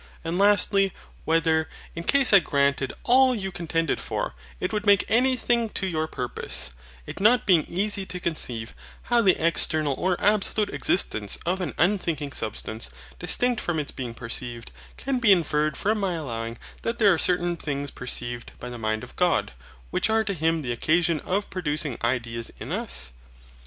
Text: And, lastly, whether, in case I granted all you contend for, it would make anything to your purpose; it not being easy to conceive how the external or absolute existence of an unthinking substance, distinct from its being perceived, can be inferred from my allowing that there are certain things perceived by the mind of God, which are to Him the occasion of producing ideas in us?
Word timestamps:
And, 0.23 0.39
lastly, 0.39 0.93
whether, 1.25 1.69
in 1.93 2.03
case 2.05 2.33
I 2.33 2.39
granted 2.39 2.91
all 3.03 3.35
you 3.35 3.51
contend 3.51 3.99
for, 3.99 4.33
it 4.59 4.73
would 4.73 4.83
make 4.83 5.05
anything 5.07 5.69
to 5.77 5.85
your 5.85 6.07
purpose; 6.07 6.71
it 7.05 7.19
not 7.19 7.45
being 7.45 7.65
easy 7.65 8.03
to 8.07 8.19
conceive 8.19 8.73
how 9.13 9.21
the 9.21 9.39
external 9.39 9.93
or 9.93 10.19
absolute 10.19 10.71
existence 10.73 11.37
of 11.45 11.61
an 11.61 11.75
unthinking 11.77 12.31
substance, 12.31 12.89
distinct 13.19 13.61
from 13.61 13.77
its 13.77 13.91
being 13.91 14.15
perceived, 14.15 14.71
can 14.97 15.19
be 15.19 15.31
inferred 15.31 15.77
from 15.77 15.99
my 15.99 16.13
allowing 16.15 16.57
that 16.81 16.97
there 16.97 17.13
are 17.13 17.19
certain 17.19 17.55
things 17.55 17.91
perceived 17.91 18.53
by 18.57 18.69
the 18.71 18.79
mind 18.79 19.03
of 19.03 19.15
God, 19.15 19.53
which 19.91 20.09
are 20.09 20.23
to 20.23 20.33
Him 20.33 20.63
the 20.63 20.71
occasion 20.71 21.19
of 21.19 21.51
producing 21.51 21.99
ideas 22.03 22.49
in 22.59 22.71
us? 22.71 23.11